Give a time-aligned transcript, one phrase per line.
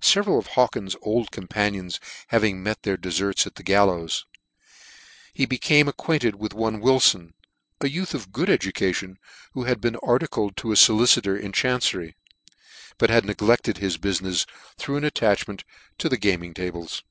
[0.00, 4.24] Several of Hawkins's old companions having met their deferts at the gallows,
[5.34, 7.34] he became ac quainted with one Wilfon,
[7.82, 9.18] a youth of good edu cation,
[9.52, 12.16] who had been articled to .a folicitor in chancery;
[12.96, 14.46] but had neglected his bufmefs
[14.78, 15.64] through an attachment
[15.98, 17.02] to the gaming tables.